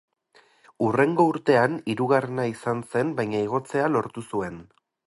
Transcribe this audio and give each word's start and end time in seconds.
Hurrengo 0.85 1.25
urtean 1.33 1.77
hirugarrena 1.93 2.49
izan 2.55 2.83
zen 2.95 3.13
baina 3.21 3.45
igotzea 3.49 3.97
lortu 3.99 4.27
zuen. 4.35 4.61